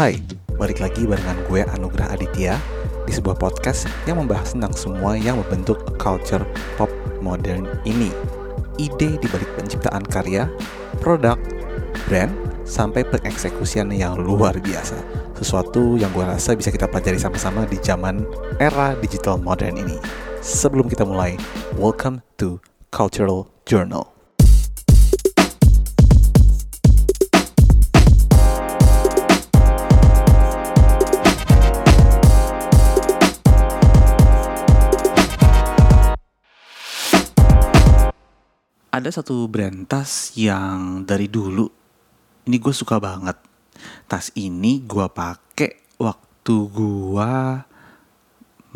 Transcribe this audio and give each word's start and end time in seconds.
Hai, 0.00 0.16
balik 0.56 0.80
lagi 0.80 1.04
barengan 1.04 1.36
gue 1.44 1.60
Anugrah 1.76 2.08
Aditya 2.16 2.56
di 3.04 3.12
sebuah 3.12 3.36
podcast 3.36 3.84
yang 4.08 4.16
membahas 4.16 4.56
tentang 4.56 4.72
semua 4.72 5.12
yang 5.12 5.36
membentuk 5.36 5.76
culture 6.00 6.40
pop 6.80 6.88
modern 7.20 7.68
ini. 7.84 8.08
Ide 8.80 9.20
di 9.20 9.26
balik 9.28 9.52
penciptaan 9.60 10.00
karya, 10.08 10.48
produk, 11.04 11.36
brand, 12.08 12.32
sampai 12.64 13.04
pengeksekusian 13.12 13.92
yang 13.92 14.16
luar 14.16 14.56
biasa. 14.56 14.96
Sesuatu 15.36 16.00
yang 16.00 16.08
gue 16.16 16.24
rasa 16.24 16.56
bisa 16.56 16.72
kita 16.72 16.88
pelajari 16.88 17.20
sama-sama 17.20 17.68
di 17.68 17.76
zaman 17.84 18.24
era 18.56 18.96
digital 19.04 19.36
modern 19.36 19.76
ini. 19.76 20.00
Sebelum 20.40 20.88
kita 20.88 21.04
mulai, 21.04 21.36
welcome 21.76 22.24
to 22.40 22.56
Cultural 22.88 23.52
Journal. 23.68 24.19
Ada 39.00 39.24
satu 39.24 39.48
brand 39.48 39.88
tas 39.88 40.36
yang 40.36 41.08
dari 41.08 41.24
dulu 41.24 41.64
ini 42.44 42.60
gue 42.60 42.68
suka 42.68 43.00
banget. 43.00 43.32
Tas 44.04 44.28
ini 44.36 44.84
gue 44.84 45.08
pakai 45.08 45.96
waktu 45.96 46.56
gue 46.68 47.32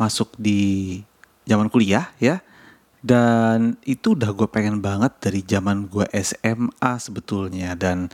masuk 0.01 0.33
di 0.33 0.97
zaman 1.45 1.69
kuliah 1.69 2.09
ya. 2.17 2.41
Dan 3.05 3.77
itu 3.85 4.17
udah 4.17 4.33
gue 4.33 4.49
pengen 4.49 4.81
banget 4.81 5.13
dari 5.21 5.45
zaman 5.45 5.85
gue 5.85 6.09
SMA 6.17 6.91
sebetulnya 6.97 7.77
dan 7.77 8.09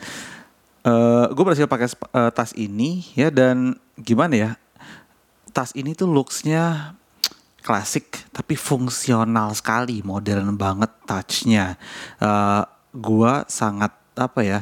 uh, 0.83 1.31
gue 1.31 1.43
berhasil 1.47 1.63
pakai 1.63 1.95
uh, 2.11 2.27
tas 2.27 2.51
ini 2.59 3.07
ya 3.15 3.31
dan 3.31 3.79
gimana 3.95 4.35
ya 4.35 4.51
tas 5.55 5.71
ini 5.79 5.95
tuh 5.95 6.11
looksnya 6.11 6.91
klasik 7.61 8.25
tapi 8.33 8.57
fungsional 8.57 9.53
sekali, 9.53 10.01
modern 10.01 10.57
banget 10.57 10.91
touchnya. 11.05 11.77
Uh, 12.17 12.65
gua 12.91 13.47
sangat 13.47 13.93
apa 14.17 14.41
ya 14.43 14.59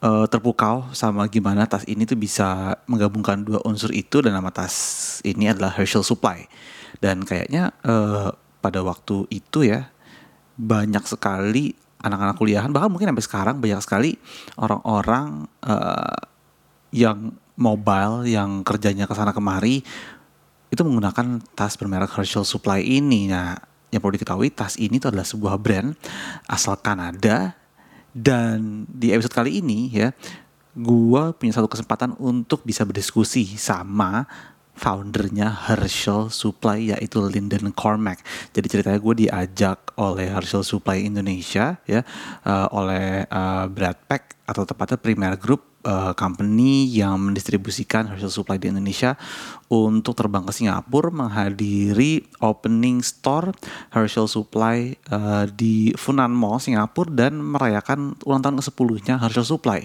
uh, 0.00 0.24
terpukau 0.26 0.88
sama 0.96 1.28
gimana 1.28 1.68
tas 1.68 1.84
ini 1.84 2.08
tuh 2.08 2.16
bisa 2.16 2.80
menggabungkan 2.88 3.44
dua 3.44 3.60
unsur 3.68 3.92
itu 3.92 4.24
dan 4.24 4.32
nama 4.36 4.48
tas 4.48 5.18
ini 5.22 5.52
adalah 5.52 5.74
Herschel 5.76 6.04
Supply. 6.06 6.48
Dan 7.00 7.24
kayaknya 7.24 7.72
uh, 7.84 8.32
pada 8.60 8.80
waktu 8.84 9.24
itu 9.32 9.64
ya 9.64 9.88
banyak 10.60 11.04
sekali 11.08 11.72
anak-anak 12.00 12.36
kuliahan 12.36 12.72
bahkan 12.72 12.88
mungkin 12.92 13.12
sampai 13.12 13.24
sekarang 13.24 13.56
banyak 13.60 13.80
sekali 13.84 14.10
orang-orang 14.56 15.48
uh, 15.64 16.20
yang 16.92 17.36
mobile 17.60 18.24
yang 18.24 18.64
kerjanya 18.64 19.04
ke 19.04 19.12
sana 19.12 19.36
kemari 19.36 19.84
itu 20.70 20.80
menggunakan 20.86 21.42
tas 21.58 21.74
bermerek 21.74 22.14
Herschel 22.14 22.46
Supply 22.46 22.80
ini. 22.80 23.26
Nah, 23.26 23.58
yang 23.90 23.98
perlu 23.98 24.14
diketahui 24.14 24.54
tas 24.54 24.78
ini 24.78 25.02
itu 25.02 25.10
adalah 25.10 25.26
sebuah 25.26 25.58
brand 25.58 25.98
asal 26.46 26.78
Kanada 26.78 27.58
dan 28.10 28.86
di 28.90 29.14
episode 29.14 29.34
kali 29.34 29.62
ini 29.62 29.90
ya, 29.90 30.10
gua 30.74 31.34
punya 31.34 31.54
satu 31.54 31.66
kesempatan 31.70 32.14
untuk 32.18 32.62
bisa 32.66 32.82
berdiskusi 32.86 33.46
sama 33.58 34.26
foundernya 34.80 35.52
Herschel 35.68 36.32
Supply 36.32 36.96
yaitu 36.96 37.20
Lyndon 37.20 37.68
Cormack. 37.76 38.24
Jadi 38.56 38.66
ceritanya 38.72 38.96
gue 38.96 39.28
diajak 39.28 39.92
oleh 40.00 40.32
Herschel 40.32 40.64
Supply 40.64 41.04
Indonesia 41.04 41.76
ya, 41.84 42.00
uh, 42.48 42.66
oleh 42.72 43.28
uh, 43.28 43.68
Brad 43.68 44.00
Peck 44.08 44.40
atau 44.48 44.64
tepatnya 44.64 44.96
Premier 44.96 45.36
Group 45.36 45.84
uh, 45.84 46.16
company 46.16 46.88
yang 46.88 47.20
mendistribusikan 47.20 48.08
Herschel 48.08 48.32
Supply 48.32 48.56
di 48.56 48.72
Indonesia 48.72 49.14
untuk 49.68 50.16
terbang 50.16 50.42
ke 50.48 50.52
Singapura 50.56 51.12
menghadiri 51.12 52.24
opening 52.40 53.04
store 53.04 53.52
Herschel 53.92 54.26
Supply 54.26 54.96
uh, 55.12 55.44
di 55.46 55.92
Funan 55.94 56.32
Mall 56.32 56.58
Singapura 56.58 57.28
dan 57.28 57.36
merayakan 57.38 58.16
ulang 58.24 58.40
tahun 58.40 58.58
ke-10-nya 58.58 59.20
Herschel 59.20 59.46
Supply. 59.46 59.84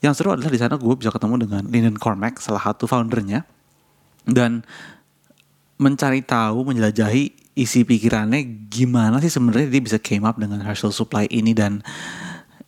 Yang 0.00 0.14
seru 0.16 0.32
adalah 0.32 0.48
di 0.48 0.56
sana 0.56 0.80
gue 0.80 0.94
bisa 0.96 1.12
ketemu 1.12 1.44
dengan 1.44 1.62
Lyndon 1.68 2.00
Cormack, 2.00 2.40
salah 2.40 2.64
satu 2.64 2.88
foundernya, 2.88 3.44
dan 4.26 4.64
mencari 5.80 6.20
tahu, 6.20 6.68
menjelajahi 6.68 7.56
isi 7.56 7.84
pikirannya 7.84 8.68
gimana 8.68 9.18
sih 9.18 9.32
sebenarnya 9.32 9.68
dia 9.68 9.82
bisa 9.82 9.98
came 10.00 10.24
up 10.28 10.36
dengan 10.36 10.60
Herschel 10.60 10.92
Supply 10.92 11.28
ini. 11.32 11.56
Dan 11.56 11.80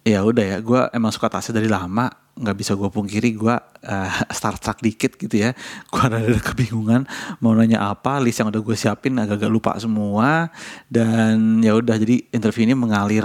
ya 0.02 0.24
udah 0.24 0.56
ya 0.56 0.58
gue 0.58 0.80
emang 0.96 1.12
suka 1.12 1.30
tasnya 1.30 1.62
dari 1.62 1.70
lama 1.70 2.10
nggak 2.32 2.56
bisa 2.58 2.72
gue 2.72 2.88
pungkiri 2.88 3.36
gue 3.36 3.54
uh, 3.86 4.12
start 4.36 4.58
track 4.64 4.80
dikit 4.80 5.20
gitu 5.20 5.36
ya. 5.48 5.52
Gue 5.92 6.00
ada, 6.00 6.24
ada 6.24 6.40
kebingungan 6.40 7.04
mau 7.44 7.52
nanya 7.52 7.92
apa 7.92 8.16
list 8.18 8.40
yang 8.40 8.48
udah 8.48 8.62
gue 8.64 8.76
siapin 8.76 9.20
agak-agak 9.20 9.50
lupa 9.52 9.76
semua. 9.76 10.48
Dan 10.88 11.60
ya 11.60 11.76
udah 11.76 12.00
jadi 12.00 12.32
interview 12.32 12.64
ini 12.64 12.74
mengalir 12.74 13.24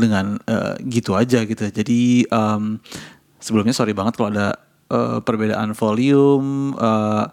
dengan 0.00 0.40
uh, 0.48 0.80
gitu 0.88 1.12
aja 1.12 1.44
gitu 1.44 1.60
jadi 1.68 2.24
um, 2.32 2.80
sebelumnya 3.36 3.76
sorry 3.76 3.92
banget 3.92 4.16
kalau 4.16 4.32
ada 4.32 4.56
uh, 4.90 5.18
perbedaan 5.24 5.72
volume 5.72 6.74
uh, 6.76 7.30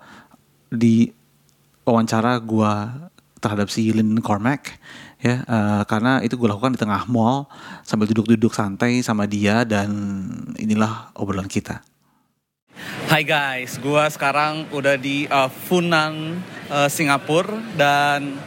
di 0.72 1.09
wawancara 1.84 2.40
gue 2.40 2.73
terhadap 3.41 3.68
si 3.69 3.91
Lynn 3.94 4.19
Cormack 4.22 4.78
ya 5.18 5.41
uh, 5.50 5.81
karena 5.90 6.22
itu 6.22 6.38
gue 6.38 6.45
lakukan 6.45 6.78
di 6.78 6.79
tengah 6.79 7.09
mall 7.09 7.50
sambil 7.81 8.06
duduk-duduk 8.06 8.53
santai 8.53 9.01
sama 9.01 9.25
dia 9.25 9.66
dan 9.66 9.90
inilah 10.62 11.09
obrolan 11.18 11.50
kita. 11.50 11.81
Hai 13.09 13.25
guys, 13.25 13.81
gue 13.81 14.03
sekarang 14.13 14.69
udah 14.69 15.01
di 15.01 15.25
uh, 15.25 15.50
Funan, 15.50 16.38
uh, 16.69 16.85
Singapura 16.85 17.57
dan 17.74 18.38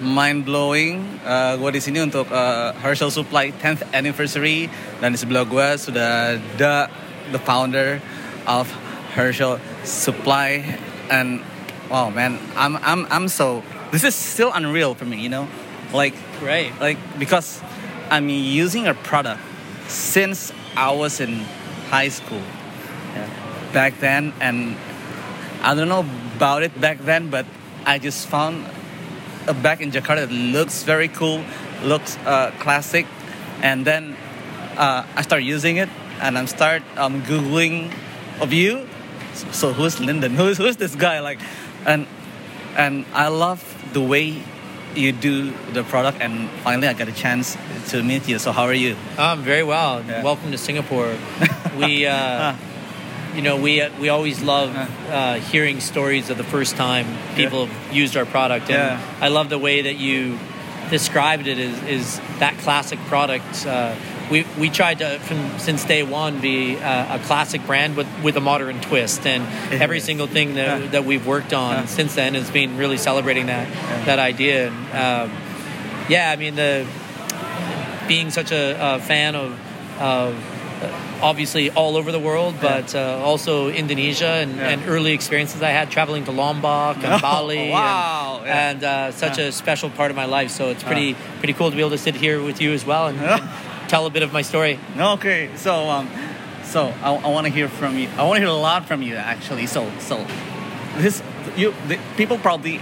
mind 0.00 0.48
blowing. 0.48 1.04
Uh, 1.20 1.60
gue 1.60 1.76
di 1.76 1.80
sini 1.84 2.00
untuk 2.00 2.24
uh, 2.32 2.72
Herschel 2.80 3.12
Supply 3.12 3.52
10th 3.60 3.84
anniversary 3.92 4.72
dan 5.04 5.12
di 5.12 5.18
sebelah 5.20 5.44
gue 5.44 5.66
sudah 5.76 6.40
ada 6.40 6.88
the 7.28 7.40
founder 7.42 8.00
of 8.46 8.70
Herschel 9.14 9.60
Supply 9.84 10.78
and 11.10 11.42
wow 11.90 12.10
man, 12.10 12.38
I'm 12.56 12.76
I'm 12.76 13.06
I'm 13.10 13.28
so 13.28 13.62
this 13.94 14.02
is 14.02 14.14
still 14.16 14.50
unreal 14.52 14.94
for 14.94 15.04
me, 15.04 15.20
you 15.20 15.28
know. 15.28 15.46
Like, 15.92 16.14
right. 16.42 16.72
Like, 16.80 16.98
because 17.16 17.62
I'm 18.10 18.28
using 18.28 18.88
a 18.88 18.94
product 18.94 19.40
since 19.86 20.52
I 20.76 20.90
was 20.90 21.20
in 21.20 21.46
high 21.90 22.08
school. 22.08 22.42
Yeah. 23.14 23.30
Back 23.72 24.00
then, 24.00 24.32
and 24.40 24.76
I 25.62 25.76
don't 25.76 25.88
know 25.88 26.04
about 26.34 26.64
it 26.64 26.80
back 26.80 26.98
then, 26.98 27.30
but 27.30 27.46
I 27.86 28.00
just 28.00 28.26
found 28.26 28.66
a 29.46 29.54
bag 29.54 29.80
in 29.80 29.92
Jakarta 29.92 30.26
that 30.26 30.32
looks 30.32 30.82
very 30.82 31.06
cool, 31.06 31.44
looks 31.84 32.16
uh, 32.26 32.50
classic, 32.58 33.06
and 33.62 33.86
then 33.86 34.16
uh, 34.76 35.06
I 35.14 35.22
start 35.22 35.44
using 35.44 35.76
it, 35.76 35.88
and 36.20 36.36
I'm 36.36 36.48
start 36.48 36.82
um, 36.96 37.22
googling 37.22 37.94
of 38.40 38.52
you. 38.52 38.86
So 39.52 39.72
who's 39.72 40.00
Lyndon? 40.00 40.34
Who's 40.36 40.58
who's 40.58 40.76
this 40.76 40.94
guy? 40.94 41.20
Like, 41.20 41.40
and 41.86 42.06
and 42.76 43.04
I 43.12 43.28
love 43.28 43.60
the 43.92 44.00
way 44.00 44.42
you 44.94 45.12
do 45.12 45.52
the 45.72 45.82
product, 45.82 46.18
and 46.20 46.48
finally 46.62 46.88
I 46.88 46.92
got 46.92 47.08
a 47.08 47.12
chance 47.12 47.56
to 47.90 48.02
meet 48.02 48.28
you. 48.28 48.38
So 48.38 48.52
how 48.52 48.64
are 48.64 48.74
you? 48.74 48.96
I'm 49.18 49.42
very 49.42 49.64
well. 49.64 50.02
Yeah. 50.02 50.22
Welcome 50.22 50.52
to 50.52 50.58
Singapore. 50.58 51.16
we, 51.76 52.06
uh, 52.06 52.54
you 53.34 53.42
know, 53.42 53.56
we 53.56 53.80
uh, 53.80 53.90
we 54.00 54.08
always 54.08 54.42
love 54.42 54.70
uh, 55.10 55.34
hearing 55.34 55.80
stories 55.80 56.30
of 56.30 56.38
the 56.38 56.44
first 56.44 56.76
time 56.76 57.06
people 57.34 57.66
yeah. 57.66 57.92
used 57.92 58.16
our 58.16 58.26
product, 58.26 58.70
and 58.70 59.00
yeah. 59.00 59.16
I 59.20 59.28
love 59.28 59.48
the 59.48 59.58
way 59.58 59.82
that 59.82 59.96
you 59.96 60.38
described 60.90 61.46
it 61.46 61.58
is, 61.58 61.82
is 61.84 62.20
that 62.38 62.56
classic 62.58 62.98
product 63.06 63.66
uh, 63.66 63.96
we, 64.30 64.46
we 64.58 64.70
tried 64.70 64.98
to 64.98 65.18
from 65.20 65.58
since 65.58 65.84
day 65.84 66.02
one 66.02 66.40
be 66.40 66.76
uh, 66.76 67.16
a 67.16 67.18
classic 67.20 67.64
brand 67.66 67.96
with, 67.96 68.08
with 68.22 68.36
a 68.36 68.40
modern 68.40 68.80
twist 68.80 69.26
and 69.26 69.44
every 69.72 70.00
single 70.00 70.26
thing 70.26 70.54
that, 70.54 70.80
yeah. 70.80 70.86
that 70.88 71.04
we've 71.04 71.26
worked 71.26 71.52
on 71.52 71.74
yeah. 71.74 71.84
since 71.86 72.14
then 72.14 72.34
has 72.34 72.50
been 72.50 72.76
really 72.76 72.96
celebrating 72.96 73.46
that 73.46 73.68
yeah. 73.68 74.04
that 74.04 74.18
idea 74.18 74.68
and 74.68 75.30
um, 75.30 75.36
yeah 76.08 76.30
I 76.30 76.36
mean 76.36 76.54
the 76.54 76.86
being 78.08 78.30
such 78.30 78.52
a, 78.52 78.96
a 78.96 79.00
fan 79.00 79.34
of, 79.34 79.58
of 80.00 80.34
obviously 81.22 81.70
all 81.70 81.96
over 81.96 82.12
the 82.12 82.18
world, 82.18 82.54
but 82.60 82.94
uh, 82.94 83.20
also 83.22 83.68
Indonesia 83.68 84.26
and, 84.26 84.56
yeah. 84.56 84.68
and, 84.68 84.86
early 84.86 85.12
experiences 85.12 85.62
I 85.62 85.70
had 85.70 85.90
traveling 85.90 86.24
to 86.24 86.32
Lombok 86.32 86.96
and 86.96 87.06
oh, 87.14 87.18
Bali. 87.18 87.70
Wow! 87.70 88.38
And, 88.38 88.46
yeah. 88.46 88.70
and 88.70 88.84
uh, 88.84 89.12
such 89.12 89.38
yeah. 89.38 89.46
a 89.46 89.52
special 89.52 89.90
part 89.90 90.10
of 90.10 90.16
my 90.16 90.26
life. 90.26 90.50
So 90.50 90.68
it's 90.68 90.82
pretty 90.82 91.14
pretty 91.38 91.54
cool 91.54 91.70
to 91.70 91.76
be 91.76 91.80
able 91.80 91.90
to 91.90 91.98
sit 91.98 92.14
here 92.14 92.42
with 92.42 92.60
you 92.60 92.72
as 92.72 92.84
well 92.84 93.06
and, 93.08 93.18
and 93.20 93.48
tell 93.94 94.06
a 94.06 94.10
bit 94.10 94.24
of 94.24 94.32
my 94.32 94.42
story. 94.42 94.80
Okay, 94.98 95.50
so 95.54 95.88
um, 95.88 96.08
so 96.64 96.92
I, 97.00 97.14
I 97.14 97.28
want 97.28 97.46
to 97.46 97.52
hear 97.52 97.68
from 97.68 97.96
you. 97.96 98.08
I 98.18 98.24
want 98.24 98.36
to 98.38 98.40
hear 98.40 98.48
a 98.48 98.62
lot 98.70 98.86
from 98.86 99.02
you 99.02 99.14
actually. 99.14 99.66
So 99.66 99.88
so 100.00 100.26
this 100.96 101.22
you 101.56 101.72
the, 101.86 102.00
people 102.16 102.38
probably 102.38 102.80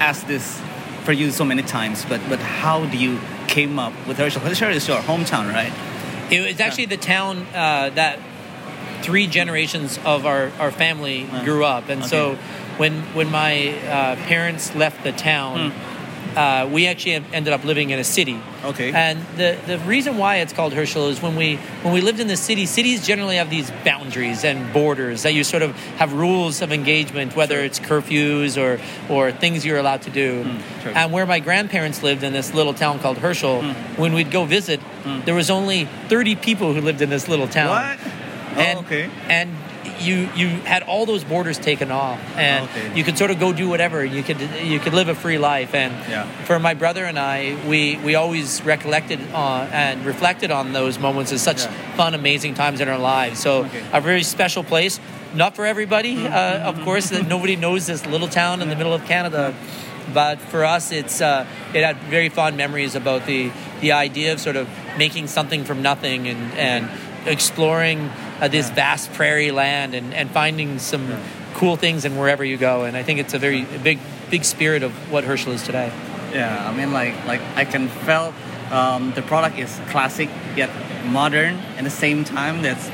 ask 0.00 0.26
this 0.26 0.60
for 1.04 1.12
you 1.12 1.30
so 1.30 1.44
many 1.46 1.62
times, 1.62 2.04
but 2.04 2.20
but 2.28 2.40
how 2.40 2.84
do 2.84 2.98
you 2.98 3.18
came 3.48 3.78
up 3.78 3.94
with 4.06 4.18
Herschel? 4.18 4.42
Herschel 4.42 4.68
is 4.70 4.86
your 4.86 5.00
hometown, 5.00 5.50
right? 5.50 5.72
It 6.30 6.40
was 6.46 6.60
actually 6.60 6.86
the 6.86 6.98
town 6.98 7.46
uh, 7.54 7.90
that 7.94 8.18
three 9.00 9.26
generations 9.26 9.98
of 10.04 10.26
our, 10.26 10.50
our 10.58 10.70
family 10.70 11.26
grew 11.44 11.64
up, 11.64 11.88
and 11.88 12.04
so 12.04 12.36
when 12.76 13.00
when 13.14 13.30
my 13.30 13.70
uh, 13.70 14.16
parents 14.26 14.74
left 14.74 15.04
the 15.04 15.12
town, 15.12 15.72
uh, 16.36 16.68
we 16.70 16.86
actually 16.86 17.14
ended 17.32 17.52
up 17.52 17.64
living 17.64 17.90
in 17.90 17.98
a 17.98 18.04
city. 18.04 18.40
Okay. 18.64 18.92
And 18.92 19.24
the 19.36 19.58
the 19.66 19.78
reason 19.80 20.16
why 20.16 20.36
it's 20.36 20.52
called 20.52 20.72
Herschel 20.72 21.08
is 21.08 21.22
when 21.22 21.36
we 21.36 21.56
when 21.82 21.92
we 21.94 22.00
lived 22.00 22.20
in 22.20 22.28
the 22.28 22.36
city, 22.36 22.66
cities 22.66 23.06
generally 23.06 23.36
have 23.36 23.50
these 23.50 23.70
boundaries 23.84 24.44
and 24.44 24.72
borders 24.72 25.22
that 25.22 25.34
you 25.34 25.44
sort 25.44 25.62
of 25.62 25.76
have 25.96 26.12
rules 26.12 26.62
of 26.62 26.72
engagement, 26.72 27.36
whether 27.36 27.60
it's 27.60 27.78
curfews 27.78 28.56
or 28.60 28.80
or 29.12 29.32
things 29.32 29.64
you're 29.64 29.78
allowed 29.78 30.02
to 30.02 30.10
do. 30.10 30.42
Hmm, 30.44 30.82
sure. 30.82 30.92
And 30.94 31.12
where 31.12 31.26
my 31.26 31.40
grandparents 31.40 32.02
lived 32.02 32.22
in 32.22 32.32
this 32.32 32.54
little 32.54 32.74
town 32.74 32.98
called 32.98 33.18
Herschel, 33.18 33.62
hmm. 33.62 34.00
when 34.00 34.14
we'd 34.14 34.30
go 34.30 34.44
visit, 34.44 34.80
hmm. 34.80 35.20
there 35.24 35.34
was 35.34 35.50
only 35.50 35.86
30 36.08 36.36
people 36.36 36.74
who 36.74 36.80
lived 36.80 37.02
in 37.02 37.10
this 37.10 37.28
little 37.28 37.48
town. 37.48 37.68
What? 37.68 37.98
Oh, 38.56 38.60
And, 38.60 38.78
okay. 38.80 39.10
And 39.28 39.50
you 40.00 40.28
you 40.34 40.48
had 40.64 40.82
all 40.84 41.06
those 41.06 41.24
borders 41.24 41.58
taken 41.58 41.90
off, 41.90 42.18
and 42.36 42.64
Okay. 42.68 42.96
you 42.96 43.04
could 43.04 43.16
sort 43.18 43.30
of 43.30 43.38
go 43.38 43.52
do 43.52 43.68
whatever. 43.68 44.04
You 44.04 44.22
could 44.22 44.40
you 44.62 44.78
could 44.80 44.94
live 44.94 45.08
a 45.08 45.14
free 45.14 45.38
life. 45.38 45.74
And 45.74 45.92
Yeah. 46.10 46.26
for 46.44 46.58
my 46.58 46.74
brother 46.74 47.04
and 47.04 47.18
I, 47.18 47.56
we 47.66 47.96
we 48.04 48.14
always 48.14 48.62
recollected 48.64 49.20
on 49.34 49.68
and 49.72 50.04
reflected 50.06 50.50
on 50.50 50.72
those 50.72 50.98
moments 50.98 51.32
as 51.32 51.42
such 51.42 51.62
Yeah. 51.62 51.70
fun, 51.96 52.14
amazing 52.14 52.54
times 52.54 52.80
in 52.80 52.88
our 52.88 52.98
lives. 52.98 53.40
So 53.40 53.64
Okay. 53.64 53.82
a 53.92 54.00
very 54.00 54.22
special 54.22 54.62
place. 54.64 55.00
Not 55.34 55.56
for 55.56 55.66
everybody, 55.66 56.14
Mm-hmm. 56.14 56.32
uh, 56.32 56.70
of 56.70 56.84
course. 56.84 57.08
That 57.08 57.26
nobody 57.28 57.56
knows 57.56 57.86
this 57.86 58.06
little 58.06 58.28
town 58.28 58.62
in 58.62 58.68
the 58.68 58.76
middle 58.76 58.94
of 58.94 59.04
Canada. 59.06 59.52
But 60.12 60.38
for 60.38 60.64
us, 60.64 60.92
it's 60.92 61.20
uh, 61.20 61.44
it 61.72 61.82
had 61.82 61.96
very 62.10 62.28
fond 62.28 62.56
memories 62.56 62.94
about 62.94 63.26
the 63.26 63.50
the 63.80 63.92
idea 63.92 64.32
of 64.32 64.40
sort 64.40 64.56
of 64.56 64.68
making 64.98 65.26
something 65.28 65.64
from 65.64 65.82
nothing 65.82 66.28
and 66.28 66.52
and 66.58 66.88
exploring 67.26 68.10
uh, 68.40 68.48
this 68.48 68.70
vast 68.70 69.12
prairie 69.12 69.50
land 69.50 69.94
and, 69.94 70.14
and 70.14 70.30
finding 70.30 70.78
some 70.78 71.06
cool 71.54 71.76
things 71.76 72.04
in 72.04 72.16
wherever 72.16 72.44
you 72.44 72.56
go. 72.56 72.84
And 72.84 72.96
I 72.96 73.02
think 73.02 73.20
it's 73.20 73.34
a 73.34 73.38
very 73.38 73.64
big 73.82 73.98
big 74.30 74.44
spirit 74.44 74.82
of 74.82 74.92
what 75.12 75.24
Herschel 75.24 75.52
is 75.52 75.62
today. 75.62 75.92
Yeah, 76.32 76.68
I 76.68 76.74
mean, 76.74 76.92
like, 76.92 77.14
like 77.26 77.40
I 77.54 77.64
can 77.64 77.88
felt 77.88 78.34
um, 78.70 79.12
the 79.12 79.22
product 79.22 79.58
is 79.58 79.80
classic 79.88 80.28
yet 80.56 80.70
modern 81.06 81.54
at 81.76 81.84
the 81.84 81.90
same 81.90 82.24
time. 82.24 82.62
That's 82.62 82.90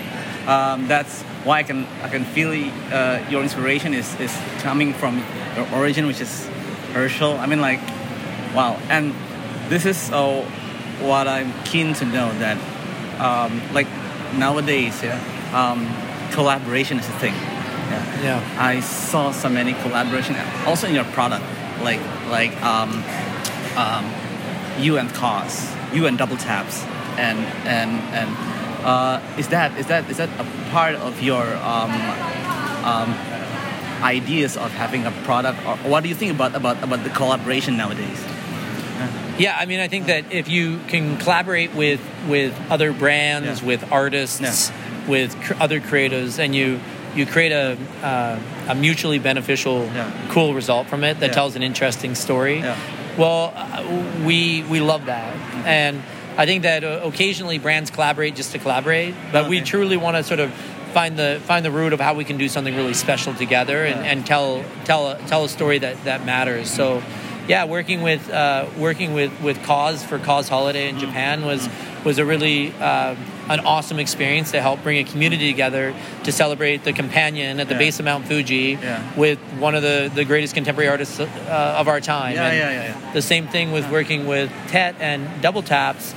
um, 0.46 0.88
that's 0.88 1.22
why 1.44 1.60
I 1.60 1.62
can 1.62 1.86
I 2.02 2.08
can 2.08 2.24
feel 2.24 2.50
uh, 2.92 3.24
your 3.30 3.42
inspiration 3.42 3.94
is 3.94 4.14
is 4.20 4.36
coming 4.58 4.92
from 4.92 5.22
your 5.56 5.66
origin, 5.74 6.06
which 6.06 6.20
is 6.20 6.46
Herschel. 6.92 7.38
I 7.38 7.46
mean, 7.46 7.60
like, 7.60 7.80
wow, 8.54 8.78
and 8.90 9.14
this 9.68 9.86
is 9.86 10.10
uh, 10.12 10.42
what 11.00 11.26
I'm 11.26 11.52
keen 11.64 11.94
to 11.94 12.04
know 12.04 12.30
that 12.40 12.58
um, 13.20 13.62
like 13.72 13.86
nowadays, 14.38 15.02
yeah, 15.02 15.18
um, 15.54 15.86
collaboration 16.32 16.98
is 16.98 17.08
a 17.08 17.12
thing. 17.18 17.34
Yeah. 17.34 18.22
Yeah. 18.22 18.56
I 18.58 18.80
saw 18.80 19.32
so 19.32 19.48
many 19.48 19.74
collaboration 19.74 20.36
also 20.66 20.86
in 20.86 20.94
your 20.94 21.04
product, 21.04 21.44
like 21.82 22.00
like 22.28 22.54
um, 22.62 23.02
um, 23.76 24.04
you 24.78 24.98
and 24.98 25.12
KAWS, 25.12 25.72
you 25.92 26.06
and 26.06 26.16
Double 26.16 26.36
Taps, 26.36 26.84
and 27.18 27.38
and 27.66 27.90
and 28.14 28.30
uh, 28.84 29.20
is 29.38 29.48
that 29.48 29.76
is 29.78 29.86
that 29.86 30.08
is 30.08 30.18
that 30.18 30.30
a 30.38 30.70
part 30.70 30.94
of 30.94 31.20
your 31.22 31.42
um, 31.56 31.90
um, 32.84 33.14
ideas 34.02 34.56
of 34.56 34.70
having 34.72 35.04
a 35.04 35.10
product, 35.24 35.58
or 35.66 35.76
what 35.88 36.02
do 36.02 36.08
you 36.08 36.14
think 36.14 36.32
about 36.32 36.54
about 36.54 36.82
about 36.82 37.02
the 37.04 37.10
collaboration 37.10 37.76
nowadays? 37.76 38.24
Yeah, 39.40 39.56
I 39.58 39.64
mean, 39.64 39.80
I 39.80 39.88
think 39.88 40.06
that 40.08 40.30
if 40.32 40.48
you 40.50 40.78
can 40.88 41.16
collaborate 41.16 41.74
with 41.74 42.00
with 42.28 42.52
other 42.70 42.92
brands, 42.92 43.60
Yeah. 43.62 43.66
with 43.66 43.90
artists, 43.90 44.70
with 45.08 45.34
cr- 45.40 45.54
other 45.58 45.80
creatives, 45.80 46.38
and 46.38 46.54
you 46.54 46.78
you 47.16 47.24
create 47.24 47.50
a 47.50 47.78
uh, 48.04 48.36
a 48.68 48.74
mutually 48.74 49.18
beneficial, 49.18 49.88
Yeah. 49.94 50.10
cool 50.28 50.52
result 50.52 50.88
from 50.88 51.04
it 51.04 51.20
that 51.20 51.28
Yeah. 51.30 51.32
tells 51.34 51.56
an 51.56 51.62
interesting 51.62 52.14
story. 52.14 52.58
Yeah. 52.58 52.76
Well, 53.16 53.54
uh, 53.56 53.82
we 54.26 54.62
we 54.68 54.80
love 54.80 55.06
that, 55.06 55.32
and 55.64 56.02
I 56.36 56.44
think 56.44 56.62
that 56.64 56.84
uh, 56.84 57.00
occasionally 57.04 57.56
brands 57.58 57.90
collaborate 57.90 58.36
just 58.36 58.52
to 58.52 58.58
collaborate, 58.58 59.14
but 59.32 59.48
we 59.48 59.62
truly 59.62 59.96
want 59.96 60.16
to 60.18 60.22
sort 60.22 60.40
of 60.40 60.50
find 60.92 61.16
the 61.16 61.40
find 61.46 61.64
the 61.64 61.70
root 61.70 61.94
of 61.94 62.00
how 62.00 62.12
we 62.12 62.24
can 62.24 62.36
do 62.36 62.46
something 62.48 62.76
really 62.76 62.94
special 62.94 63.32
together 63.32 63.86
and, 63.86 64.04
Yeah. 64.04 64.10
and 64.12 64.26
tell 64.26 64.62
tell 64.84 65.08
a, 65.12 65.14
tell 65.28 65.44
a 65.44 65.48
story 65.48 65.78
that 65.78 65.96
that 66.04 66.26
matters. 66.26 66.68
So, 66.70 67.02
yeah, 67.50 67.64
working 67.66 68.00
with 68.02 68.22
uh, 68.30 68.66
working 68.78 69.12
with 69.14 69.32
with 69.42 69.56
KAWS 69.64 70.04
for 70.04 70.18
KAWS 70.18 70.48
Holiday 70.48 70.86
Mm-hmm. 70.88 70.98
in 71.00 71.06
Japan 71.06 71.44
was 71.44 71.68
was 72.04 72.18
a 72.18 72.24
really 72.24 72.72
uh, 72.80 73.14
an 73.54 73.60
awesome 73.74 73.98
experience 73.98 74.52
to 74.52 74.60
help 74.62 74.82
bring 74.82 74.98
a 74.98 75.04
community 75.12 75.50
together 75.50 75.92
to 76.24 76.30
celebrate 76.32 76.78
the 76.84 76.92
companion 76.92 77.60
at 77.60 77.66
the 77.68 77.74
Yeah. 77.74 77.84
base 77.84 77.98
of 78.00 78.04
Mount 78.04 78.24
Fuji 78.28 78.78
Yeah. 78.80 79.02
with 79.16 79.38
one 79.58 79.74
of 79.74 79.82
the, 79.82 80.10
the 80.14 80.24
greatest 80.24 80.54
contemporary 80.54 80.88
artists 80.88 81.18
uh, 81.20 81.76
of 81.80 81.88
our 81.88 82.00
time. 82.00 82.34
Yeah, 82.36 82.52
yeah, 82.52 82.70
yeah, 82.70 82.84
yeah. 83.02 83.12
The 83.12 83.22
same 83.22 83.48
thing 83.48 83.72
with 83.72 83.90
working 83.90 84.26
with 84.28 84.48
Tet 84.68 84.94
and 85.00 85.20
Double 85.42 85.62
Taps. 85.62 86.14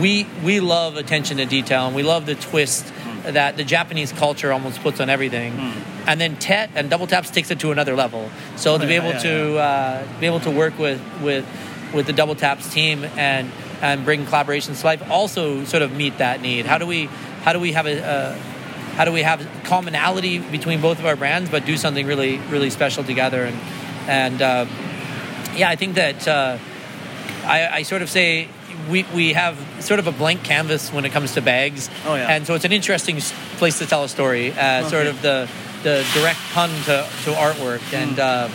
We 0.00 0.26
we 0.44 0.60
love 0.60 0.96
attention 0.96 1.38
to 1.38 1.46
detail 1.46 1.86
and 1.86 1.96
we 1.96 2.02
love 2.02 2.26
the 2.26 2.34
twist. 2.34 2.84
That 3.32 3.56
the 3.56 3.64
Japanese 3.64 4.12
culture 4.12 4.52
almost 4.52 4.80
puts 4.82 5.00
on 5.00 5.08
everything. 5.10 5.52
And 6.06 6.20
then 6.20 6.36
Tet 6.36 6.70
and 6.74 6.88
Double 6.90 7.06
Taps 7.06 7.30
takes 7.30 7.50
it 7.50 7.60
to 7.60 7.70
another 7.70 7.94
level. 7.94 8.30
So 8.56 8.78
to 8.78 8.86
be 8.86 8.94
yeah, 8.94 9.02
able 9.02 9.12
yeah, 9.12 9.18
to 9.18 9.58
Uh, 9.58 10.20
be 10.20 10.26
able 10.26 10.40
to 10.40 10.50
work 10.50 10.78
with 10.78 11.00
with 11.22 11.44
with 11.94 12.06
the 12.06 12.12
Double 12.12 12.34
Taps 12.34 12.72
team 12.72 13.04
and 13.16 13.50
and 13.80 14.04
bring 14.04 14.26
collaborations 14.26 14.80
to 14.80 14.86
life 14.86 15.02
also 15.10 15.64
sort 15.64 15.82
of 15.82 15.92
meet 15.92 16.18
that 16.18 16.40
need. 16.40 16.66
How 16.66 16.78
do 16.78 16.86
we 16.86 17.08
how 17.44 17.52
do 17.52 17.60
we 17.60 17.72
have 17.72 17.86
a, 17.86 17.96
a 17.98 18.36
how 18.96 19.04
do 19.04 19.12
we 19.12 19.22
have 19.22 19.46
commonality 19.64 20.38
between 20.38 20.80
both 20.80 20.98
of 20.98 21.06
our 21.06 21.16
brands 21.16 21.50
but 21.50 21.64
do 21.64 21.76
something 21.76 22.06
really 22.06 22.38
really 22.50 22.70
special 22.70 23.04
together 23.04 23.44
and 23.44 23.56
and 24.08 24.42
uh, 24.42 24.66
yeah 25.56 25.68
I 25.70 25.76
think 25.76 25.94
that 25.94 26.26
uh, 26.26 26.58
I, 27.44 27.68
I 27.78 27.82
sort 27.84 28.02
of 28.02 28.08
say 28.10 28.48
we, 28.90 29.04
we 29.14 29.32
have 29.32 29.56
sort 29.80 30.00
of 30.00 30.06
a 30.06 30.12
blank 30.12 30.42
canvas 30.44 30.92
when 30.92 31.04
it 31.04 31.10
comes 31.12 31.34
to 31.34 31.42
bags 31.42 31.90
Oh, 32.06 32.14
yeah. 32.14 32.28
and 32.34 32.46
so 32.46 32.54
it's 32.54 32.64
an 32.64 32.72
interesting 32.72 33.20
place 33.58 33.78
to 33.78 33.86
tell 33.86 34.04
a 34.04 34.08
story 34.08 34.52
uh, 34.52 34.88
sort 34.88 35.06
of 35.06 35.20
the 35.22 35.48
the 35.82 36.04
direct 36.14 36.38
pun 36.54 36.70
to, 36.86 37.06
to 37.24 37.30
artwork 37.32 37.78
Mm. 37.90 38.02
and 38.02 38.18
uh, 38.18 38.48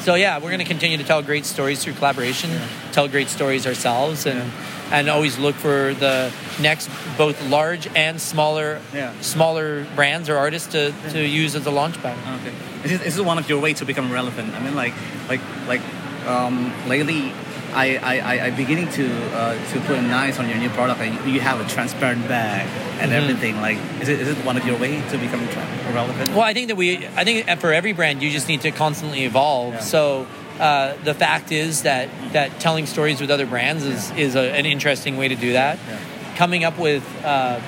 so 0.00 0.14
yeah 0.14 0.36
we're 0.38 0.48
going 0.50 0.58
to 0.58 0.64
continue 0.64 0.96
to 0.98 1.04
tell 1.04 1.22
great 1.22 1.44
stories 1.44 1.82
through 1.82 1.92
collaboration 1.94 2.50
tell 2.92 3.06
great 3.08 3.28
stories 3.28 3.66
ourselves 3.66 4.26
and 4.26 4.50
and 4.90 5.08
always 5.08 5.38
look 5.38 5.54
for 5.54 5.94
the 5.94 6.30
next 6.60 6.90
both 7.16 7.40
large 7.48 7.86
and 7.96 8.20
smaller 8.20 8.80
Yeah. 8.94 9.12
smaller 9.20 9.86
brands 9.94 10.28
or 10.28 10.36
artists 10.36 10.68
to, 10.72 10.92
to 11.10 11.20
use 11.20 11.54
as 11.54 11.66
a 11.66 11.70
launch 11.70 11.96
pad 12.02 12.16
Okay. 12.40 12.54
This 12.82 12.92
is, 12.92 12.98
this 13.00 13.14
is 13.14 13.22
one 13.22 13.38
of 13.38 13.48
your 13.48 13.60
ways 13.60 13.78
to 13.78 13.84
become 13.84 14.10
relevant. 14.10 14.52
I 14.54 14.58
mean, 14.58 14.74
like, 14.74 14.92
like, 15.28 15.40
like, 15.68 15.80
um, 16.26 16.72
lately, 16.88 17.32
I, 17.72 17.96
I, 17.96 18.46
I, 18.46 18.50
beginning 18.50 18.88
to, 18.92 19.06
uh, 19.34 19.54
to 19.72 19.80
put 19.80 19.96
a 19.98 20.02
nice 20.02 20.38
on 20.38 20.48
your 20.48 20.58
new 20.58 20.68
product. 20.70 21.00
and 21.00 21.32
you 21.32 21.40
have 21.40 21.60
a 21.60 21.68
transparent 21.68 22.28
bag 22.28 22.68
and 23.00 23.10
Mhm. 23.10 23.14
everything. 23.22 23.60
Like, 23.60 23.78
is 24.00 24.08
it, 24.08 24.20
is 24.20 24.28
it 24.28 24.36
one 24.44 24.56
of 24.56 24.66
your 24.66 24.76
way 24.78 25.00
to 25.10 25.18
become 25.18 25.46
tra- 25.48 25.66
relevant? 25.94 26.30
Well, 26.30 26.42
I 26.42 26.52
think 26.54 26.68
that 26.68 26.76
we, 26.76 27.06
I 27.16 27.24
think 27.24 27.48
for 27.60 27.72
every 27.72 27.92
brand, 27.92 28.22
you 28.22 28.30
just 28.30 28.48
need 28.48 28.60
to 28.62 28.70
constantly 28.70 29.24
evolve. 29.24 29.74
Yeah. 29.74 29.80
So 29.80 30.26
uh, 30.60 30.94
the 31.04 31.14
fact 31.14 31.50
is 31.50 31.82
that 31.82 32.08
that 32.32 32.60
telling 32.60 32.86
stories 32.86 33.20
with 33.20 33.30
other 33.30 33.46
brands 33.46 33.84
is 33.84 34.10
is 34.12 34.34
a, 34.36 34.52
an 34.52 34.66
interesting 34.66 35.16
way 35.16 35.28
to 35.28 35.34
do 35.34 35.54
that. 35.54 35.78
Yeah. 35.88 35.96
Coming 36.36 36.64
up 36.64 36.78
with. 36.78 37.02
Uh, 37.24 37.58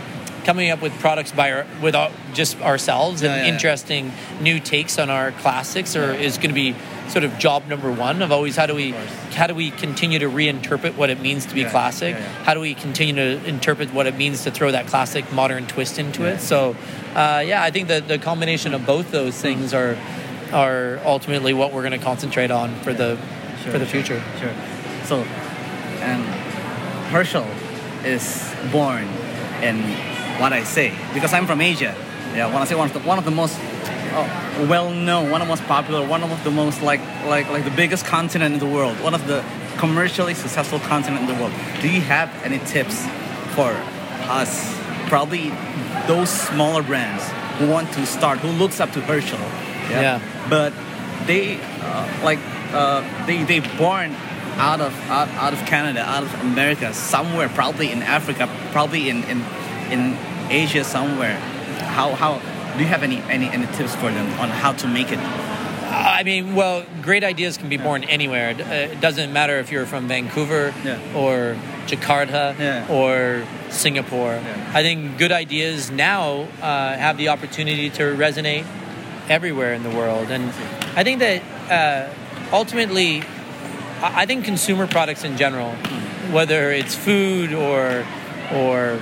Coming 0.45 0.71
up 0.71 0.83
with 0.83 0.93
products 1.01 1.33
by 1.33 1.53
our, 1.53 1.67
with 1.81 1.95
our, 1.95 2.11
just 2.35 2.61
ourselves 2.61 3.23
and 3.23 3.31
Yeah, 3.31 3.37
yeah, 3.39 3.47
yeah. 3.47 3.55
interesting 3.55 4.13
new 4.43 4.61
takes 4.61 4.99
on 4.99 5.09
our 5.09 5.33
classics, 5.33 5.97
or 5.97 6.13
is 6.13 6.37
going 6.37 6.51
to 6.51 6.55
be 6.55 6.75
sort 7.09 7.25
of 7.25 7.39
job 7.39 7.67
number 7.69 7.93
one 7.93 8.23
of 8.23 8.33
always 8.33 8.57
how 8.57 8.67
do 8.67 8.75
we 8.75 8.93
how 9.35 9.47
do 9.47 9.55
we 9.55 9.71
continue 9.71 10.19
to 10.19 10.29
reinterpret 10.29 10.95
what 10.97 11.11
it 11.11 11.21
means 11.21 11.47
to 11.47 11.55
be 11.55 11.61
Yeah, 11.63 11.71
classic? 11.71 12.15
yeah, 12.15 12.21
yeah. 12.21 12.45
How 12.45 12.55
do 12.55 12.61
we 12.61 12.75
continue 12.75 13.15
to 13.15 13.45
interpret 13.47 13.93
what 13.93 14.07
it 14.07 14.17
means 14.17 14.45
to 14.45 14.51
throw 14.51 14.71
that 14.73 14.87
classic 14.87 15.31
modern 15.33 15.67
twist 15.67 15.99
into 15.99 16.25
it? 16.25 16.41
So, 16.41 16.75
uh, 17.15 17.43
yeah, 17.47 17.63
I 17.63 17.71
think 17.71 17.89
that 17.89 18.09
the 18.09 18.19
combination 18.19 18.75
of 18.75 18.87
both 18.87 19.11
those 19.11 19.37
things 19.41 19.75
are 19.75 19.97
are 20.53 21.01
ultimately 21.05 21.53
what 21.53 21.73
we're 21.73 21.83
going 21.83 21.99
to 21.99 22.05
concentrate 22.05 22.51
on 22.51 22.75
for 22.81 22.93
the 22.93 23.19
for 23.71 23.79
the 23.79 23.87
future. 23.87 24.23
Sure. 24.41 24.53
So, 25.05 25.17
and 26.01 26.23
Herschel 27.11 27.47
is 28.05 28.53
born 28.73 29.05
in 29.63 29.81
what 30.41 30.53
I 30.53 30.65
say 30.65 30.93
because 31.13 31.33
I'm 31.33 31.47
from 31.47 31.61
Asia. 31.61 31.95
Yeah, 32.35 32.47
when 32.47 32.57
I 32.57 32.65
say 32.65 32.75
one 32.75 32.89
of 32.89 32.93
the 32.95 33.01
one 33.01 33.19
of 33.19 33.25
the 33.25 33.31
most 33.31 33.59
uh, 34.15 34.67
well-known, 34.69 35.31
one 35.31 35.43
of 35.43 35.49
the 35.49 35.53
most 35.53 35.65
popular, 35.65 36.07
one 36.07 36.23
of 36.23 36.45
the 36.45 36.51
most 36.51 36.83
like 36.83 37.01
like 37.27 37.49
like 37.51 37.65
the 37.65 37.77
biggest 37.83 38.07
continent 38.07 38.55
in 38.55 38.61
the 38.61 38.73
world, 38.77 38.99
one 39.01 39.15
of 39.15 39.27
the 39.27 39.45
commercially 39.79 40.35
successful 40.35 40.79
continent 40.79 41.29
in 41.29 41.35
the 41.35 41.41
world. 41.43 41.53
Do 41.83 41.89
you 41.89 42.01
have 42.01 42.31
any 42.45 42.59
tips 42.61 43.05
for 43.55 43.73
us? 44.31 44.73
Probably 45.09 45.53
those 46.07 46.31
smaller 46.31 46.83
brands 46.83 47.25
who 47.59 47.69
want 47.69 47.93
to 47.93 48.07
start, 48.07 48.39
who 48.39 48.49
looks 48.49 48.81
up 48.81 48.93
to 48.93 49.01
Herschel. 49.01 49.39
Yeah. 49.91 50.21
But 50.49 50.73
they 51.27 51.59
uh, 51.83 52.21
like 52.23 52.39
uh, 52.73 53.03
they 53.27 53.43
they 53.43 53.61
born 53.61 54.15
out 54.57 54.81
of 54.81 54.93
out, 55.11 55.29
out 55.31 55.53
of 55.53 55.61
Canada, 55.67 56.01
out 56.01 56.23
of 56.23 56.33
America, 56.41 56.95
somewhere, 56.95 57.49
probably 57.49 57.91
in 57.91 58.03
Africa, 58.03 58.49
probably 58.73 59.09
in 59.09 59.25
in 59.25 59.45
in 59.91 60.17
Asia 60.51 60.85
somewhere. 60.85 61.39
how 61.95 62.15
how 62.15 62.41
do 62.77 62.81
you 62.83 62.89
have 62.89 63.03
any 63.03 63.19
any 63.31 63.49
any 63.49 63.67
tips 63.77 63.95
for 63.95 64.11
them 64.11 64.27
on 64.41 64.49
how 64.49 64.73
to 64.73 64.87
make 64.89 65.11
it? 65.13 65.19
I 65.21 66.23
mean, 66.25 66.55
well, 66.55 66.85
great 67.03 67.23
ideas 67.23 67.57
can 67.57 67.69
be 67.69 67.77
born 67.77 68.03
anywhere. 68.05 68.51
It, 68.51 68.61
uh, 68.61 68.95
doesn't 69.01 69.33
matter 69.33 69.59
if 69.59 69.71
you're 69.71 69.87
from 69.87 70.09
Vancouver 70.09 70.75
Yeah. 70.85 70.99
or 71.15 71.57
Jakarta 71.87 72.59
Yeah. 72.59 72.87
or 72.89 73.45
Singapore. 73.71 74.35
Yeah. 74.35 74.79
I 74.79 74.83
think 74.83 75.19
good 75.19 75.31
ideas 75.33 75.91
now 75.91 76.49
uh, 76.61 76.97
have 76.97 77.17
the 77.17 77.29
opportunity 77.29 77.91
to 77.91 78.03
resonate 78.17 78.65
everywhere 79.29 79.73
in 79.75 79.83
the 79.83 79.91
world, 79.91 80.31
and 80.31 80.45
I 80.97 81.05
think 81.05 81.21
that 81.21 81.41
uh, 81.71 82.13
ultimately, 82.53 83.23
I 84.03 84.23
I 84.23 84.27
think 84.27 84.45
consumer 84.45 84.87
products 84.87 85.23
in 85.25 85.37
general, 85.37 85.71
whether 86.33 86.71
it's 86.73 86.95
food 86.95 87.53
or 87.53 88.05
or 88.53 88.99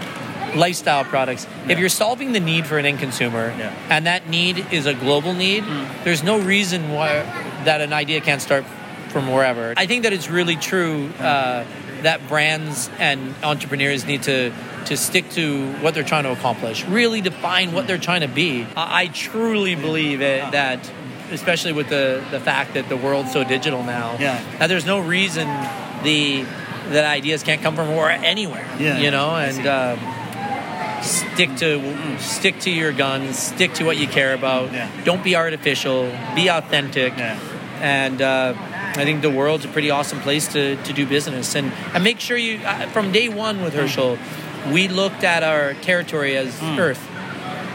lifestyle 0.54 1.04
products, 1.04 1.46
if 1.68 1.78
you're 1.78 1.88
solving 1.88 2.32
the 2.32 2.40
need 2.40 2.66
for 2.66 2.78
an 2.78 2.86
end 2.86 2.98
consumer, 2.98 3.54
Yeah. 3.58 3.72
and 3.88 4.06
that 4.06 4.28
need 4.28 4.66
is 4.72 4.86
a 4.86 4.94
global 4.94 5.32
need, 5.32 5.64
there's 6.04 6.22
no 6.22 6.38
reason 6.38 6.90
why 6.92 7.22
that 7.64 7.80
an 7.80 7.92
idea 7.92 8.20
can't 8.20 8.42
start 8.42 8.64
from 9.08 9.30
wherever. 9.30 9.74
I 9.76 9.86
think 9.86 10.02
that 10.04 10.12
it's 10.12 10.28
really 10.28 10.56
true 10.56 11.10
uh, 11.20 11.64
that 12.02 12.26
brands 12.28 12.90
and 12.98 13.34
entrepreneurs 13.42 14.04
need 14.06 14.22
to 14.24 14.52
to 14.86 14.96
stick 14.96 15.30
to 15.30 15.72
what 15.74 15.94
they're 15.94 16.02
trying 16.02 16.24
to 16.24 16.32
accomplish, 16.32 16.84
really 16.86 17.20
define 17.20 17.72
what 17.72 17.86
they're 17.86 17.98
trying 17.98 18.22
to 18.22 18.28
be. 18.28 18.66
I, 18.76 19.02
I 19.02 19.06
truly 19.06 19.76
believe 19.76 20.20
it, 20.20 20.50
that, 20.50 20.90
especially 21.30 21.72
with 21.72 21.88
the 21.88 22.20
the 22.30 22.40
fact 22.40 22.74
that 22.74 22.88
the 22.88 22.96
world's 22.96 23.32
so 23.32 23.44
digital 23.44 23.84
now, 23.84 24.16
Yeah. 24.18 24.40
that 24.58 24.66
there's 24.66 24.86
no 24.86 24.98
reason 24.98 25.46
the 26.02 26.44
that 26.90 27.04
ideas 27.04 27.42
can't 27.44 27.62
come 27.62 27.76
from 27.76 27.88
anywhere. 27.88 28.66
Yeah. 28.78 28.98
you 28.98 29.10
know, 29.10 29.36
and. 29.36 29.66
Um, 29.66 30.21
stick 31.02 31.54
to 31.56 32.18
stick 32.18 32.58
to 32.60 32.70
your 32.70 32.92
guns 32.92 33.38
stick 33.38 33.74
to 33.74 33.84
what 33.84 33.96
you 33.96 34.06
care 34.06 34.34
about. 34.34 34.72
Yeah. 34.72 34.88
don't 35.04 35.22
be 35.24 35.36
artificial 35.36 36.10
be 36.34 36.48
authentic. 36.48 37.16
Yeah. 37.16 37.38
and 37.80 38.22
uh, 38.22 38.54
I 38.56 39.04
think 39.04 39.22
the 39.22 39.30
world's 39.30 39.64
a 39.64 39.68
pretty 39.68 39.90
awesome 39.90 40.20
place 40.20 40.48
to, 40.52 40.76
to 40.76 40.92
do 40.92 41.06
business. 41.06 41.54
And, 41.54 41.72
and 41.94 42.04
make 42.04 42.20
sure 42.20 42.36
you 42.36 42.58
uh, 42.64 42.86
from 42.88 43.10
day 43.12 43.28
one 43.28 43.62
with 43.62 43.74
Herschel 43.74 44.18
we 44.70 44.86
looked 44.88 45.24
at 45.24 45.42
our 45.42 45.74
territory 45.74 46.36
as 46.36 46.60
Earth. 46.62 47.08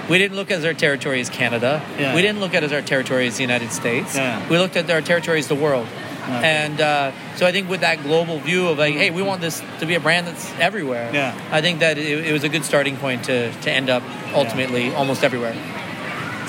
We 0.10 0.18
didn't 0.18 0.38
look 0.38 0.52
at 0.52 0.64
our 0.64 0.74
territory 0.74 1.20
as 1.20 1.30
Canada. 1.30 1.84
Yeah. 2.00 2.16
we 2.16 2.22
didn't 2.22 2.40
look 2.40 2.54
at 2.54 2.64
it 2.64 2.68
as 2.68 2.72
our 2.72 2.82
territory 2.82 3.28
as 3.28 3.36
the 3.36 3.44
United 3.44 3.72
States. 3.74 4.16
We 4.50 4.58
looked 4.58 4.78
at 4.78 4.90
our 4.90 5.02
territory 5.02 5.40
as 5.40 5.48
the 5.50 5.56
world 5.56 5.86
and 6.30 6.80
uh, 6.82 7.12
so 7.36 7.46
I 7.46 7.52
think 7.52 7.70
with 7.70 7.82
that 7.82 8.02
global 8.04 8.40
view 8.40 8.68
of 8.68 8.78
like 8.78 8.96
hey 8.96 9.10
we 9.12 9.22
want 9.22 9.42
this 9.42 9.62
to 9.80 9.86
be 9.86 9.96
a 9.96 10.00
brand 10.00 10.28
that's 10.28 10.52
everywhere 10.60 11.10
Yeah. 11.14 11.34
I 11.52 11.62
think 11.62 11.80
that 11.80 11.98
it, 11.98 12.28
it 12.28 12.32
was 12.34 12.44
a 12.44 12.50
good 12.50 12.66
starting 12.66 12.98
point 12.98 13.26
to, 13.26 13.52
to 13.52 13.72
end 13.72 13.90
up 13.90 14.04
ultimately 14.34 14.94
almost 14.94 15.24
everywhere 15.24 15.56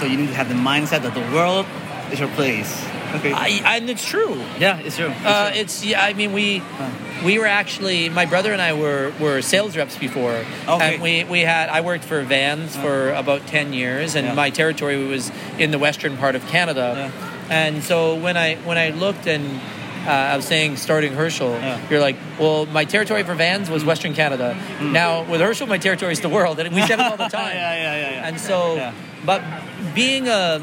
So 0.00 0.06
you 0.06 0.16
need 0.16 0.28
to 0.28 0.34
have 0.34 0.48
the 0.48 0.54
mindset 0.54 1.02
that 1.02 1.14
the 1.14 1.26
world 1.34 1.66
is 2.12 2.18
your 2.20 2.28
place. 2.30 2.70
Okay. 3.16 3.32
I, 3.32 3.76
and 3.76 3.88
it's 3.88 4.04
true 4.04 4.36
yeah, 4.58 4.78
it's 4.80 4.96
true. 4.96 5.08
It's 5.10 5.24
Uh, 5.24 5.50
true. 5.50 5.60
it's 5.60 5.84
yeah. 5.84 6.04
I 6.04 6.12
mean, 6.12 6.32
we 6.32 6.62
we 7.24 7.38
were 7.38 7.46
actually 7.46 8.08
my 8.10 8.26
brother 8.26 8.52
and 8.52 8.60
I 8.60 8.72
were 8.74 9.12
were 9.18 9.40
sales 9.42 9.76
reps 9.76 9.96
before, 9.96 10.44
Okay. 10.68 10.94
and 10.94 11.02
we 11.02 11.24
we 11.24 11.40
had 11.40 11.68
I 11.70 11.80
worked 11.80 12.04
for 12.04 12.20
Vans 12.22 12.76
for 12.76 13.10
about 13.12 13.46
ten 13.46 13.72
years, 13.72 14.14
and 14.14 14.26
Yeah. 14.26 14.34
my 14.34 14.50
territory 14.50 14.96
was 15.06 15.30
in 15.58 15.70
the 15.70 15.78
western 15.78 16.16
part 16.18 16.34
of 16.36 16.46
Canada, 16.48 17.10
and 17.50 17.82
so 17.82 18.14
when 18.16 18.36
I 18.36 18.56
when 18.56 18.78
I 18.78 18.90
looked 18.90 19.26
and. 19.26 19.60
Uh, 20.06 20.10
I 20.10 20.36
was 20.36 20.46
saying, 20.46 20.76
starting 20.76 21.12
Herschel, 21.12 21.50
Yeah. 21.50 21.78
you're 21.90 22.00
like, 22.00 22.16
well, 22.38 22.64
my 22.66 22.84
territory 22.86 23.24
for 23.24 23.34
Vans 23.34 23.68
was 23.68 23.82
mm. 23.82 23.88
Western 23.88 24.14
Canada. 24.14 24.56
Mm. 24.78 24.92
Now 24.92 25.24
with 25.24 25.40
Herschel, 25.42 25.66
my 25.66 25.76
territory 25.76 26.12
is 26.12 26.20
the 26.20 26.30
world, 26.30 26.58
and 26.60 26.74
we 26.74 26.80
said 26.86 26.98
it 26.98 27.04
all 27.04 27.16
the 27.18 27.28
time. 27.40 27.54
yeah, 27.54 27.74
yeah, 27.74 27.96
yeah, 27.96 28.10
yeah. 28.12 28.28
And 28.28 28.40
so, 28.40 28.76
Yeah. 28.76 28.94
but 29.26 29.42
being 29.94 30.28
a 30.28 30.62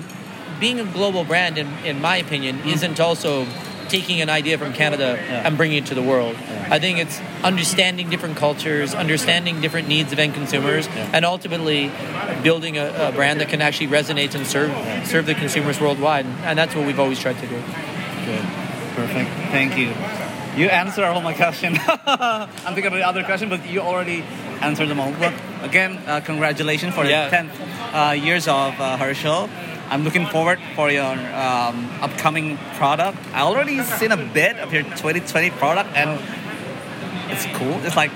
being 0.59 0.79
a 0.79 0.85
global 0.85 1.23
brand, 1.25 1.57
in, 1.59 1.67
in 1.83 2.01
my 2.01 2.15
opinion, 2.17 2.57
mm. 2.59 2.73
isn't 2.73 2.99
also 2.99 3.45
taking 3.89 4.21
an 4.21 4.29
idea 4.29 4.57
from 4.57 4.73
Canada. 4.73 5.17
Yeah. 5.17 5.47
and 5.47 5.57
bringing 5.57 5.77
it 5.77 5.87
to 5.87 5.95
the 5.95 6.01
world. 6.03 6.35
I 6.69 6.79
think 6.79 6.99
it's 6.99 7.19
understanding 7.43 8.09
different 8.09 8.37
cultures, 8.37 8.93
understanding 8.95 9.61
different 9.61 9.87
needs 9.87 10.11
of 10.13 10.19
end 10.19 10.33
consumers, 10.33 10.87
and 11.13 11.23
ultimately 11.25 11.91
building 12.43 12.77
a, 12.77 13.09
a 13.09 13.11
brand 13.11 13.39
that 13.41 13.49
can 13.49 13.61
actually 13.61 13.87
resonate 13.87 14.35
and 14.35 14.45
serve 14.47 14.71
serve 15.07 15.25
the 15.25 15.35
consumers 15.35 15.79
worldwide. 15.79 16.25
And 16.43 16.57
that's 16.57 16.75
what 16.75 16.85
we've 16.85 16.99
always 16.99 17.19
tried 17.19 17.37
to 17.39 17.47
do. 17.47 17.55
Good. 18.25 18.45
Perfect. 18.95 19.29
Thank 19.51 19.77
you. 19.77 19.93
You 20.61 20.69
answered 20.69 21.03
all 21.03 21.21
my 21.21 21.33
question. 21.33 21.75
I'm 21.87 22.47
thinking 22.73 22.87
of 22.87 22.93
the 22.93 23.05
other 23.07 23.23
question, 23.23 23.49
but 23.49 23.67
you 23.69 23.81
already 23.81 24.23
answered 24.61 24.87
them 24.87 24.99
all. 25.01 25.11
But 25.11 25.33
again, 25.63 25.97
uh, 26.07 26.21
congratulations 26.21 26.93
for 26.95 27.03
Yeah. 27.03 27.25
the 27.25 27.31
10 27.31 27.49
uh, 27.93 28.11
years 28.11 28.47
of 28.47 28.79
uh, 28.79 28.95
Herschel. 28.97 29.49
I'm 29.89 30.03
looking 30.03 30.25
forward 30.25 30.59
for 30.75 30.89
your 30.89 31.03
um, 31.03 31.89
upcoming 32.01 32.57
product. 32.75 33.17
I 33.33 33.41
already 33.41 33.81
seen 33.83 34.11
a 34.11 34.17
bit 34.17 34.57
of 34.57 34.73
your 34.73 34.83
2020 34.83 35.51
product, 35.51 35.89
and 35.95 36.19
it's 37.31 37.45
cool. 37.57 37.83
It's 37.85 37.95
like, 37.95 38.11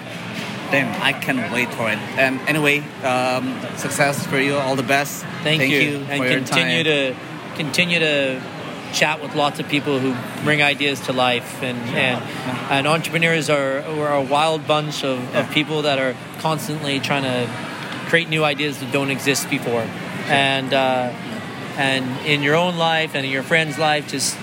damn, 0.71 0.89
I 1.01 1.13
can't 1.13 1.51
wait 1.53 1.71
for 1.73 1.89
it. 1.89 1.99
And 2.17 2.39
anyway, 2.47 2.79
um, 3.03 3.59
success 3.77 4.25
for 4.25 4.39
you. 4.39 4.55
All 4.55 4.75
the 4.75 4.83
best. 4.83 5.23
Thank, 5.43 5.63
you, 5.63 6.03
for 6.05 6.11
and 6.11 6.23
your 6.23 6.33
continue 6.33 6.83
time. 6.83 7.13
to 7.13 7.55
continue 7.55 7.99
to 7.99 8.41
chat 8.93 9.21
with 9.21 9.35
lots 9.35 9.59
of 9.59 9.67
people 9.67 9.99
who 9.99 10.15
bring 10.43 10.63
ideas 10.63 10.99
to 11.01 11.13
life 11.13 11.61
and 11.61 11.77
and, 11.95 12.23
and 12.71 12.87
entrepreneurs 12.87 13.47
are 13.49 13.81
are 13.81 14.15
a 14.15 14.21
wild 14.23 14.65
bunch 14.65 15.03
of, 15.03 15.35
of 15.35 15.49
people 15.51 15.83
that 15.83 15.99
are 15.99 16.15
constantly 16.39 16.99
trying 16.99 17.23
to 17.23 17.47
create 18.09 18.29
new 18.29 18.43
ideas 18.43 18.79
that 18.79 18.91
don't 18.91 19.11
exist 19.11 19.47
before 19.49 19.85
and 20.25 20.73
uh, 20.73 21.11
and 21.79 22.03
in 22.27 22.43
your 22.43 22.59
own 22.59 22.75
life 22.75 23.15
and 23.15 23.23
in 23.23 23.31
your 23.31 23.43
friend's 23.43 23.79
life 23.79 24.11
just 24.11 24.35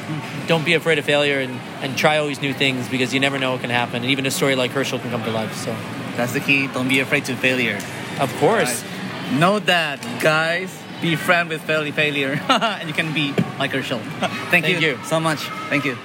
don't 0.49 0.65
be 0.65 0.73
afraid 0.73 0.97
of 0.97 1.05
failure 1.05 1.39
and, 1.45 1.53
and 1.85 1.93
try 2.01 2.17
always 2.17 2.41
new 2.41 2.57
things 2.57 2.89
because 2.89 3.13
you 3.13 3.21
never 3.21 3.37
know 3.37 3.53
what 3.53 3.61
can 3.61 3.69
happen 3.69 4.01
and 4.01 4.09
even 4.09 4.25
a 4.25 4.33
story 4.33 4.57
like 4.57 4.73
Herschel 4.73 4.99
can 4.99 5.11
come 5.13 5.23
to 5.29 5.31
life 5.31 5.53
so 5.55 5.77
That's 6.17 6.33
the 6.33 6.41
key. 6.41 6.65
Don't 6.73 6.89
be 6.89 7.05
afraid 7.05 7.29
to 7.29 7.37
failure. 7.37 7.77
of 8.17 8.33
course 8.41 8.81
Right. 8.81 8.97
Know 9.37 9.59
that, 9.59 9.99
guys. 10.23 10.71
Be 11.03 11.19
friend 11.19 11.51
with 11.51 11.61
failure, 11.67 11.93
failure, 11.93 12.39
and 12.49 12.87
you 12.89 12.95
can 12.95 13.11
be 13.11 13.35
like 13.59 13.75
Herschel. 13.75 13.99
Thank, 14.55 14.65
Thank 14.65 14.81
you, 14.81 14.95
you. 14.95 15.03
so 15.03 15.19
much. 15.19 15.43
Thank 15.69 15.83
you. 15.85 15.99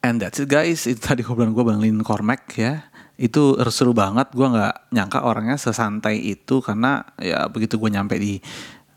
And 0.00 0.22
that's 0.22 0.38
it 0.38 0.46
guys, 0.48 0.86
itu 0.86 1.02
tadi 1.02 1.26
obrolan 1.26 1.52
gue 1.52 1.64
Bang 1.66 1.82
Lin 1.82 2.00
Cormack 2.06 2.54
ya. 2.54 2.86
Itu 3.18 3.58
seru 3.68 3.92
banget, 3.92 4.30
gue 4.30 4.46
nggak 4.46 4.94
nyangka 4.94 5.26
orangnya 5.26 5.58
sesantai 5.58 6.22
itu 6.22 6.62
karena 6.62 7.02
ya 7.18 7.50
begitu 7.50 7.82
gue 7.82 7.90
nyampe 7.90 8.14
di 8.16 8.38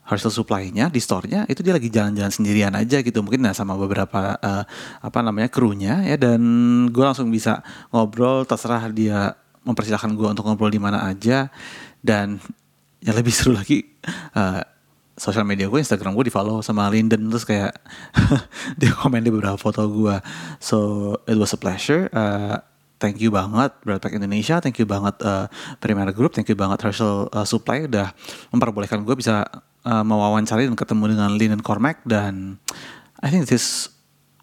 Herschel 0.07 0.31
Supply-nya, 0.31 0.87
di 0.87 1.03
store-nya, 1.03 1.43
itu 1.51 1.59
dia 1.59 1.75
lagi 1.75 1.91
jalan-jalan 1.91 2.31
sendirian 2.31 2.71
aja 2.73 3.03
gitu. 3.03 3.19
Mungkin 3.19 3.43
nah, 3.43 3.51
sama 3.51 3.75
beberapa 3.75 4.39
eh, 4.39 4.63
apa 5.03 5.19
namanya 5.19 5.51
krunya 5.51 5.99
ya 6.07 6.15
dan 6.15 6.39
gue 6.87 7.03
langsung 7.03 7.27
bisa 7.27 7.59
ngobrol 7.91 8.47
terserah 8.47 8.87
dia 8.87 9.35
mempersilahkan 9.67 10.15
gue 10.15 10.27
untuk 10.31 10.47
ngobrol 10.47 10.71
di 10.71 10.79
mana 10.79 11.03
aja 11.03 11.51
dan 11.99 12.39
yang 13.03 13.15
lebih 13.19 13.35
seru 13.35 13.51
lagi 13.51 13.83
eh, 14.31 14.63
sosial 15.17 15.43
media 15.43 15.65
gue 15.67 15.81
Instagram 15.81 16.13
gue 16.13 16.29
di 16.29 16.33
follow 16.33 16.61
sama 16.61 16.87
Linden 16.87 17.27
terus 17.27 17.43
kayak 17.43 17.73
dia 18.79 18.93
komen 18.93 19.25
di 19.25 19.33
beberapa 19.33 19.57
foto 19.57 19.83
gue 19.89 20.15
so 20.61 20.77
it 21.27 21.35
was 21.35 21.51
a 21.51 21.59
pleasure 21.59 22.07
Uh, 22.13 22.61
thank 23.01 23.17
you 23.21 23.33
banget 23.33 23.73
Broadpack 23.81 24.13
Indonesia 24.13 24.61
thank 24.61 24.77
you 24.77 24.85
banget 24.85 25.17
uh, 25.25 25.49
Primera 25.81 26.13
Group 26.13 26.37
thank 26.37 26.47
you 26.47 26.57
banget 26.57 26.81
Herschel 26.85 27.29
uh, 27.33 27.45
Supply 27.45 27.89
udah 27.89 28.13
memperbolehkan 28.53 29.01
gue 29.01 29.15
bisa 29.17 29.45
uh, 29.87 30.03
mewawancari 30.03 30.67
dan 30.67 30.75
ketemu 30.75 31.15
dengan 31.15 31.31
Linden 31.39 31.63
Cormac 31.63 32.03
dan 32.03 32.59
I 33.23 33.31
think 33.31 33.47
this 33.47 33.63
is 33.63 33.97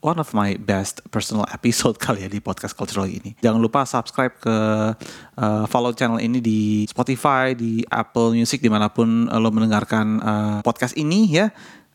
one 0.05 0.21
of 0.21 0.33
my 0.37 0.57
best 0.61 1.01
personal 1.13 1.45
episode 1.57 2.01
kali 2.01 2.25
ya 2.25 2.29
di 2.33 2.41
podcast 2.41 2.73
cultural 2.77 3.05
ini. 3.05 3.37
Jangan 3.45 3.61
lupa 3.61 3.85
subscribe 3.85 4.37
ke 4.41 4.57
uh, 5.37 5.65
follow 5.69 5.93
channel 5.93 6.21
ini 6.21 6.41
di 6.41 6.85
Spotify, 6.89 7.53
di 7.53 7.85
Apple 7.89 8.37
Music 8.37 8.61
di 8.65 8.73
mana 8.73 8.89
pun 8.89 9.29
uh, 9.29 9.41
lo 9.41 9.53
mendengarkan 9.53 10.07
uh, 10.25 10.59
podcast 10.65 10.97
ini 10.97 11.29
ya. 11.29 11.53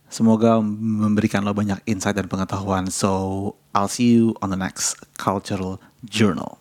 Semoga 0.09 0.57
memberikan 0.61 1.45
lo 1.45 1.53
banyak 1.53 1.85
insight 1.85 2.17
dan 2.17 2.25
pengetahuan. 2.25 2.89
So 2.89 3.53
I'll 3.77 3.91
see 3.91 4.17
you 4.17 4.33
on 4.41 4.49
the 4.49 4.57
next 4.57 4.97
cultural 5.21 5.77
journal. 6.01 6.57